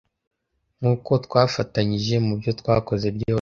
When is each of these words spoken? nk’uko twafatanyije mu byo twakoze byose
nk’uko 0.77 1.11
twafatanyije 1.25 2.15
mu 2.25 2.33
byo 2.39 2.51
twakoze 2.59 3.07
byose 3.15 3.29